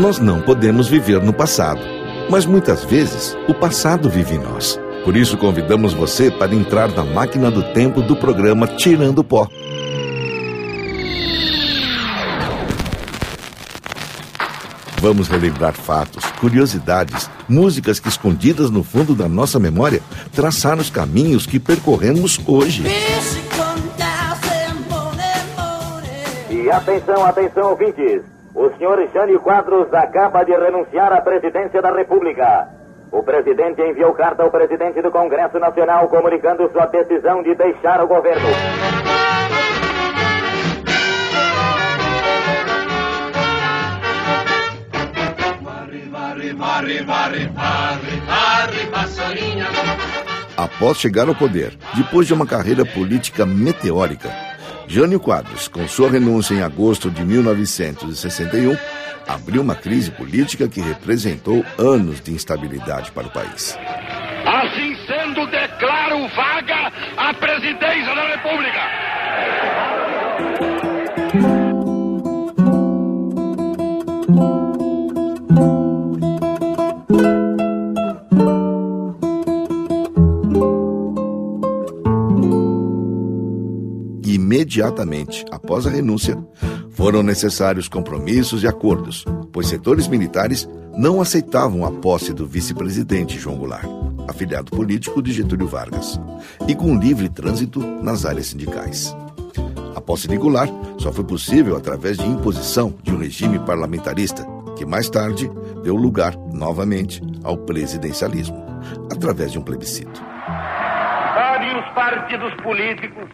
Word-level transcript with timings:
Nós 0.00 0.18
não 0.18 0.40
podemos 0.40 0.88
viver 0.88 1.22
no 1.22 1.30
passado, 1.30 1.82
mas 2.30 2.46
muitas 2.46 2.82
vezes 2.82 3.36
o 3.46 3.52
passado 3.52 4.08
vive 4.08 4.36
em 4.36 4.38
nós. 4.38 4.80
Por 5.04 5.14
isso 5.14 5.36
convidamos 5.36 5.92
você 5.92 6.30
para 6.30 6.54
entrar 6.54 6.88
na 6.88 7.04
máquina 7.04 7.50
do 7.50 7.62
tempo 7.74 8.00
do 8.00 8.16
programa 8.16 8.66
Tirando 8.66 9.22
Pó. 9.22 9.46
Vamos 15.02 15.28
relembrar 15.28 15.74
fatos, 15.74 16.24
curiosidades, 16.40 17.28
músicas 17.46 18.00
que 18.00 18.08
escondidas 18.08 18.70
no 18.70 18.82
fundo 18.82 19.14
da 19.14 19.28
nossa 19.28 19.58
memória 19.58 20.00
traçar 20.32 20.78
os 20.78 20.88
caminhos 20.88 21.44
que 21.44 21.60
percorremos 21.60 22.40
hoje. 22.46 22.84
E 26.50 26.70
atenção, 26.70 27.22
atenção, 27.26 27.68
ouvintes. 27.68 28.39
O 28.54 28.68
senhor 28.76 29.08
Jânio 29.12 29.40
Quadros 29.40 29.92
acaba 29.94 30.44
de 30.44 30.52
renunciar 30.52 31.12
à 31.12 31.20
presidência 31.20 31.80
da 31.80 31.92
República. 31.92 32.68
O 33.12 33.22
presidente 33.22 33.80
enviou 33.82 34.12
carta 34.12 34.42
ao 34.42 34.50
presidente 34.50 35.00
do 35.00 35.10
Congresso 35.10 35.58
Nacional 35.58 36.08
comunicando 36.08 36.70
sua 36.70 36.86
decisão 36.86 37.42
de 37.42 37.54
deixar 37.54 38.02
o 38.02 38.08
governo. 38.08 38.48
Após 50.56 50.98
chegar 50.98 51.28
ao 51.28 51.34
poder, 51.34 51.72
depois 51.94 52.26
de 52.26 52.34
uma 52.34 52.46
carreira 52.46 52.84
política 52.84 53.46
meteórica, 53.46 54.49
Jânio 54.90 55.20
Quadros, 55.20 55.68
com 55.68 55.86
sua 55.86 56.10
renúncia 56.10 56.52
em 56.52 56.62
agosto 56.62 57.12
de 57.12 57.24
1961, 57.24 58.76
abriu 59.24 59.62
uma 59.62 59.76
crise 59.76 60.10
política 60.10 60.66
que 60.66 60.80
representou 60.80 61.64
anos 61.78 62.20
de 62.20 62.32
instabilidade 62.32 63.12
para 63.12 63.28
o 63.28 63.30
país. 63.30 63.78
Assim 64.44 64.96
sendo, 65.06 65.46
declaro 65.46 66.26
vaga 66.34 66.92
a 67.16 67.32
presidência 67.34 68.12
da 68.16 68.34
República. 68.34 68.99
Imediatamente 84.70 85.44
após 85.50 85.84
a 85.84 85.90
renúncia, 85.90 86.38
foram 86.90 87.24
necessários 87.24 87.88
compromissos 87.88 88.62
e 88.62 88.68
acordos, 88.68 89.24
pois 89.52 89.66
setores 89.66 90.06
militares 90.06 90.68
não 90.96 91.20
aceitavam 91.20 91.84
a 91.84 91.90
posse 91.90 92.32
do 92.32 92.46
vice-presidente 92.46 93.36
João 93.36 93.56
Goulart, 93.56 93.88
afiliado 94.28 94.70
político 94.70 95.20
de 95.20 95.32
Getúlio 95.32 95.66
Vargas, 95.66 96.20
e 96.68 96.74
com 96.76 96.96
livre 96.96 97.28
trânsito 97.28 97.80
nas 97.80 98.24
áreas 98.24 98.46
sindicais. 98.46 99.12
A 99.96 100.00
posse 100.00 100.28
de 100.28 100.36
Goulart 100.36 100.72
só 100.98 101.10
foi 101.10 101.24
possível 101.24 101.76
através 101.76 102.16
de 102.16 102.24
imposição 102.24 102.94
de 103.02 103.10
um 103.12 103.18
regime 103.18 103.58
parlamentarista, 103.58 104.46
que 104.76 104.86
mais 104.86 105.10
tarde 105.10 105.50
deu 105.82 105.96
lugar 105.96 106.36
novamente 106.52 107.20
ao 107.42 107.56
presidencialismo, 107.56 108.64
através 109.10 109.50
de 109.50 109.58
um 109.58 109.62
plebiscito. 109.62 110.22
Sabem 111.34 111.76
os 111.76 111.92
partidos 111.92 112.54
políticos, 112.62 113.28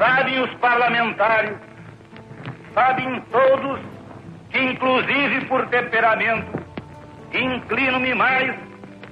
sabem 0.00 0.42
os 0.42 0.50
parlamentares, 0.54 1.58
sabem 2.72 3.22
todos 3.30 3.80
que, 4.50 4.58
inclusive 4.58 5.44
por 5.46 5.68
temperamento, 5.68 6.58
inclino-me 7.34 8.14
mais 8.14 8.58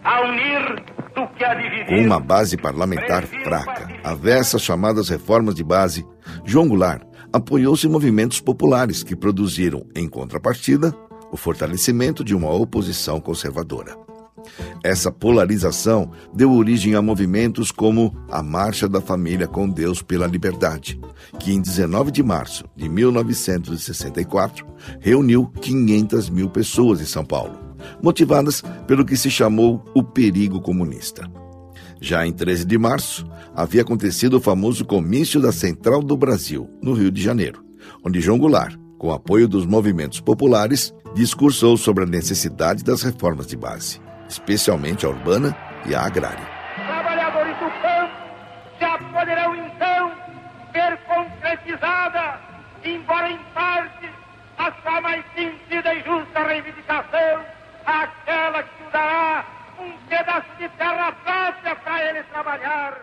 a 0.02 0.22
unir 0.22 0.82
do 1.14 1.26
que 1.36 1.44
a 1.44 1.52
dividir. 1.52 1.86
Com 1.86 2.00
uma 2.06 2.18
base 2.18 2.56
parlamentar 2.56 3.24
fraca, 3.26 3.86
avessa 4.02 4.56
às 4.56 4.62
chamadas 4.62 5.10
reformas 5.10 5.54
de 5.54 5.62
base, 5.62 6.06
João 6.46 6.66
Goulart 6.66 7.02
apoiou-se 7.34 7.86
em 7.86 7.90
movimentos 7.90 8.40
populares 8.40 9.02
que 9.02 9.14
produziram, 9.14 9.84
em 9.94 10.08
contrapartida, 10.08 10.94
o 11.30 11.36
fortalecimento 11.36 12.24
de 12.24 12.34
uma 12.34 12.50
oposição 12.50 13.20
conservadora. 13.20 13.94
Essa 14.84 15.10
polarização 15.10 16.12
deu 16.32 16.52
origem 16.52 16.94
a 16.94 17.02
movimentos 17.02 17.72
como 17.72 18.14
a 18.30 18.42
Marcha 18.42 18.88
da 18.88 19.00
Família 19.00 19.48
com 19.48 19.68
Deus 19.68 20.02
pela 20.02 20.26
Liberdade, 20.26 21.00
que 21.38 21.52
em 21.52 21.60
19 21.60 22.10
de 22.10 22.22
março 22.22 22.64
de 22.76 22.88
1964 22.88 24.66
reuniu 25.00 25.46
500 25.60 26.30
mil 26.30 26.48
pessoas 26.48 27.00
em 27.00 27.06
São 27.06 27.24
Paulo, 27.24 27.58
motivadas 28.02 28.62
pelo 28.86 29.04
que 29.04 29.16
se 29.16 29.30
chamou 29.30 29.84
o 29.94 30.02
perigo 30.02 30.60
comunista. 30.60 31.28
Já 32.00 32.24
em 32.24 32.32
13 32.32 32.64
de 32.64 32.78
março, 32.78 33.26
havia 33.54 33.82
acontecido 33.82 34.34
o 34.34 34.40
famoso 34.40 34.84
comício 34.84 35.40
da 35.40 35.50
Central 35.50 36.00
do 36.00 36.16
Brasil, 36.16 36.70
no 36.80 36.92
Rio 36.92 37.10
de 37.10 37.20
Janeiro, 37.20 37.64
onde 38.04 38.20
João 38.20 38.38
Goulart, 38.38 38.76
com 38.96 39.12
apoio 39.12 39.48
dos 39.48 39.66
movimentos 39.66 40.20
populares, 40.20 40.94
discursou 41.14 41.76
sobre 41.76 42.04
a 42.04 42.06
necessidade 42.06 42.84
das 42.84 43.02
reformas 43.02 43.46
de 43.46 43.56
base, 43.56 44.00
especialmente 44.28 45.06
a 45.06 45.08
urbana 45.08 45.56
e 45.86 45.94
a 45.94 46.02
agrária. 46.02 46.46
Trabalhadores 46.86 47.56
do 47.56 47.70
campo 47.80 48.12
já 48.80 48.98
poderão 48.98 49.56
então 49.56 50.12
ver 50.72 50.96
concretizada, 51.06 52.40
embora 52.84 53.30
em 53.30 53.38
parte, 53.54 54.10
a 54.58 54.72
sua 54.82 55.00
mais 55.00 55.24
sentida 55.34 55.94
e 55.94 56.04
justa 56.04 56.44
reivindicação, 56.44 57.42
aquela 57.84 58.62
que 58.62 58.84
dará 58.92 59.44
um 59.80 59.92
pedaço 60.08 60.48
de 60.58 60.68
terra 60.70 61.12
própria 61.12 61.76
para 61.76 62.08
ele 62.08 62.22
trabalhar. 62.24 62.98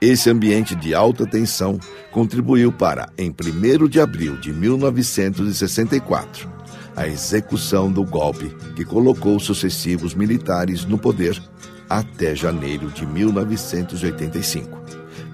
Esse 0.00 0.30
ambiente 0.30 0.76
de 0.76 0.94
alta 0.94 1.26
tensão 1.26 1.80
contribuiu 2.12 2.72
para, 2.72 3.08
em 3.18 3.30
1 3.30 3.88
de 3.88 4.00
abril 4.00 4.36
de 4.36 4.52
1964, 4.52 6.57
a 6.98 7.06
execução 7.06 7.92
do 7.92 8.02
golpe 8.02 8.48
que 8.74 8.84
colocou 8.84 9.38
sucessivos 9.38 10.16
militares 10.16 10.84
no 10.84 10.98
poder 10.98 11.40
até 11.88 12.34
janeiro 12.34 12.88
de 12.88 13.06
1985, 13.06 14.82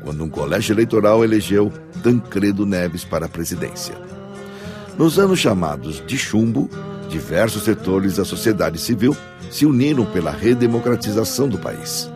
quando 0.03 0.22
um 0.22 0.28
colégio 0.28 0.74
eleitoral 0.74 1.24
elegeu 1.24 1.72
Tancredo 2.03 2.66
Neves 2.66 3.03
para 3.03 3.24
a 3.24 3.30
presidência. 3.30 3.94
Nos 4.98 5.19
anos 5.19 5.38
chamados 5.38 6.04
de 6.06 6.19
chumbo, 6.19 6.69
diversos 7.08 7.62
setores 7.62 8.16
da 8.16 8.26
sociedade 8.26 8.78
civil 8.78 9.16
se 9.50 9.64
uniram 9.64 10.04
pela 10.04 10.32
redemocratização 10.32 11.48
do 11.48 11.58
país. 11.58 12.10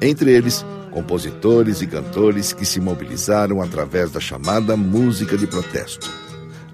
Entre 0.00 0.30
eles, 0.30 0.64
compositores 0.92 1.82
e 1.82 1.88
cantores 1.88 2.52
que 2.52 2.64
se 2.64 2.80
mobilizaram 2.80 3.60
através 3.60 4.12
da 4.12 4.20
chamada 4.20 4.76
música 4.76 5.36
de 5.36 5.48
protesto. 5.48 6.08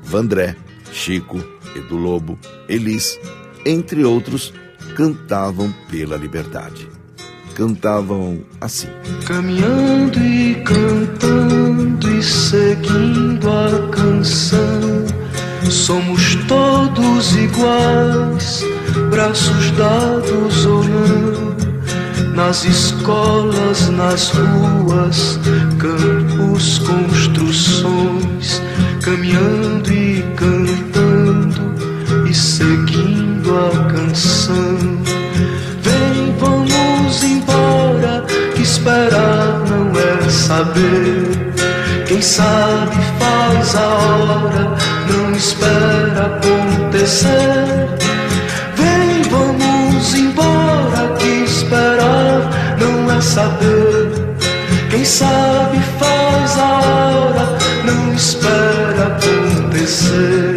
Vandré, 0.02 0.54
Chico, 0.92 1.42
Edu 1.74 1.96
Lobo, 1.96 2.38
Elis, 2.68 3.18
entre 3.64 4.04
outros, 4.04 4.52
cantavam 4.94 5.72
pela 5.90 6.16
liberdade. 6.16 6.88
Cantavam 7.54 8.40
assim. 8.60 8.88
Caminhando 9.26 10.18
e 10.18 10.54
cantando 10.64 12.10
e 12.10 12.22
seguindo 12.22 13.48
a 13.50 13.88
canção, 13.90 15.06
somos 15.70 16.36
todos 16.46 17.36
iguais, 17.36 18.64
braços 19.10 19.70
dados 19.72 20.66
ou 20.66 20.84
não, 20.84 22.34
nas 22.34 22.64
escolas, 22.64 23.90
nas 23.90 24.30
ruas, 24.30 25.38
campos, 25.78 26.78
construções, 26.78 28.62
caminhando 29.02 29.49
saber 40.60 42.04
Quem 42.06 42.20
sabe 42.20 42.96
faz 43.18 43.74
a 43.76 43.88
hora, 43.88 44.76
não 45.08 45.32
espera 45.32 46.26
acontecer. 46.26 47.88
Vem, 48.74 49.22
vamos 49.30 50.14
embora, 50.14 51.14
que 51.18 51.44
esperar 51.44 52.50
não 52.78 53.10
é 53.10 53.20
saber. 53.20 54.36
Quem 54.90 55.04
sabe 55.04 55.78
faz 55.98 56.58
a 56.58 56.72
hora, 56.80 57.58
não 57.84 58.12
espera 58.12 59.16
acontecer. 59.16 60.49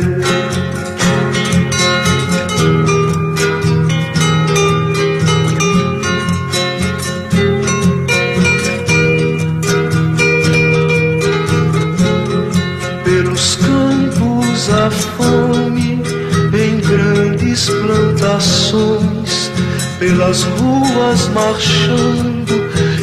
Pelas 20.33 20.43
ruas 20.43 21.27
marchando, 21.29 22.53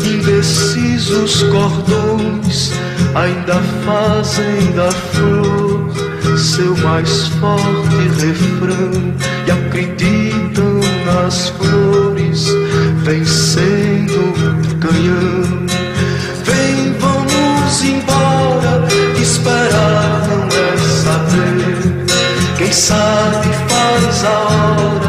indecisos 0.05 1.44
cordões, 1.44 2.73
ainda 3.15 3.55
fazem 3.85 4.73
da 4.73 4.91
flor 4.91 5.91
seu 6.37 6.77
mais 6.79 7.29
forte 7.29 7.97
refrão 8.19 9.15
e 9.47 9.50
acreditam 9.50 10.81
nas 11.05 11.50
flores, 11.50 12.47
vencendo 13.05 14.33
canhão. 14.81 15.67
Vem, 16.44 16.94
vamos 16.99 17.85
embora, 17.85 18.88
esperar 19.21 20.29
não 20.29 20.47
é 20.49 20.76
saber. 20.79 22.06
Quem 22.56 22.73
sabe 22.73 23.49
faz 23.69 24.25
a 24.25 24.31
hora, 24.31 25.00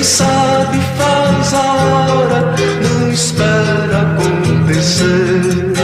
Quem 0.00 0.06
sabe 0.06 0.78
faz 0.96 1.52
a 1.52 1.60
hora, 1.60 2.54
não 2.80 3.12
espera 3.12 4.14
acontecer. 4.14 5.74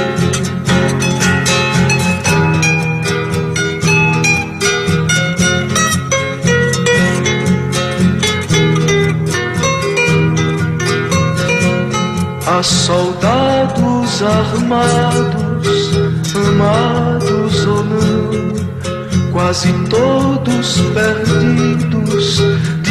Há 12.46 12.62
soldados 12.62 14.22
armados, 14.22 15.90
amados 16.34 17.66
ou 17.66 17.84
não, 17.84 19.30
quase 19.30 19.70
todos 19.90 20.80
perdidos, 20.94 22.40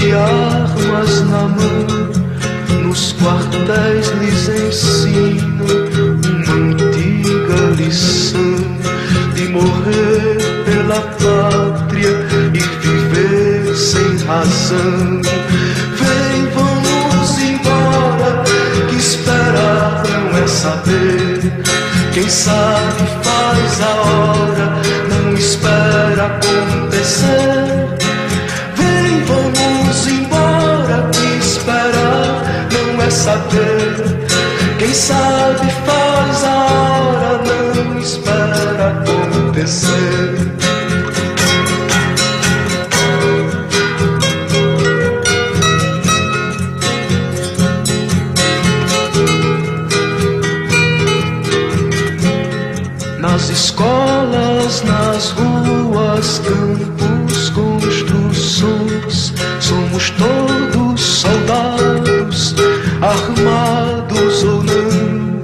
de 0.05 0.13
armas 0.13 1.21
na 1.31 1.47
mão. 1.47 2.83
Nos 2.83 3.13
quartéis 3.13 4.07
lhes 4.19 4.47
ensino 4.49 5.65
uma 6.13 6.53
antiga 6.53 7.59
lição 7.75 8.55
de 9.33 9.47
morrer 9.49 10.37
pela 10.65 11.01
pátria 11.01 12.13
e 12.53 12.59
viver 12.59 13.75
sem 13.75 14.17
razão. 14.27 15.21
Vem, 15.99 16.39
vamos 16.53 17.39
embora, 17.39 18.43
que 18.89 18.95
esperar 18.97 20.03
não 20.07 20.37
é 20.37 20.47
saber. 20.47 21.63
Quem 22.13 22.29
sabe 22.29 23.03
faz 23.23 23.81
a 23.81 23.93
hora, 24.01 24.67
não 25.09 25.33
espera 25.33 26.25
acontecer. 26.27 27.84
Saber. 33.25 34.27
Quem 34.77 34.93
sabe 34.93 35.67
faz 35.87 36.43
a 36.43 36.65
hora, 37.01 37.41
não 37.43 37.97
espera 37.97 39.01
acontecer. 39.01 40.53
Nas 53.19 53.49
escolas, 53.49 54.83
nas 54.83 55.31
ruas, 55.31 56.41
campos, 56.45 57.49
construções, 57.49 59.33
somos 59.59 60.11
todos 60.11 61.01
soldados, 61.01 62.53
armados 63.01 64.43
ou 64.43 64.63
não, 64.63 65.41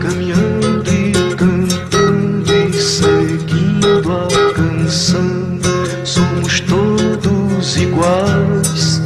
caminhando 0.00 0.90
e 0.90 1.12
cantando 1.34 2.52
e 2.52 2.72
seguindo 2.72 4.12
a 4.12 4.54
canção. 4.54 5.58
Somos 6.04 6.60
todos 6.60 7.76
iguais, 7.76 9.02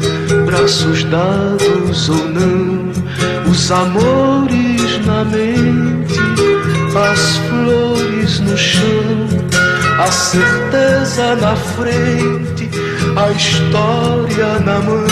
braços 0.46 1.04
dados 1.04 2.08
ou 2.08 2.28
não, 2.28 2.92
os 3.50 3.70
amores 3.70 5.04
na 5.04 5.24
mente 5.24 6.02
as 6.94 7.36
flores 7.48 8.40
no 8.40 8.56
chão, 8.56 9.26
a 9.98 10.10
certeza 10.10 11.36
na 11.36 11.56
frente, 11.56 12.70
a 13.16 13.30
história 13.30 14.58
na 14.60 14.78
mão, 14.80 15.06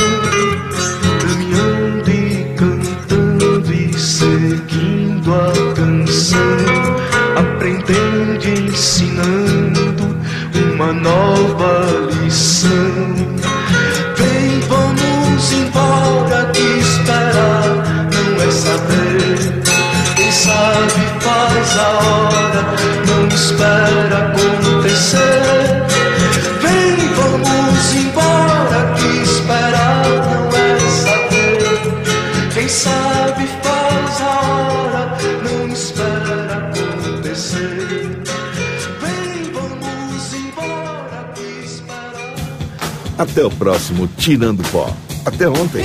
sabe 20.80 21.04
faz 21.20 21.76
a 21.76 21.88
hora, 21.99 22.62
não 23.06 23.28
espera 23.28 24.18
acontecer. 24.28 25.87
Vem, 26.62 26.96
vamos 27.14 27.94
embora, 27.94 28.94
que 28.96 29.08
esperar 29.22 30.04
não 30.08 30.49
é 30.56 30.78
saber. 30.90 32.52
Quem 32.54 32.68
sabe 32.68 33.46
faz 33.62 34.20
a 34.20 34.25
hora, 34.46 35.18
não 35.42 35.68
espera 35.68 36.70
acontecer. 36.70 38.22
Vem, 39.00 39.52
vamos 39.52 40.34
embora, 40.34 41.32
que 41.34 41.64
esperar. 41.64 42.34
Até 43.18 43.44
o 43.44 43.50
próximo 43.50 44.08
Tirando 44.16 44.62
Pó. 44.70 44.90
Até 45.26 45.46
ontem. 45.49 45.84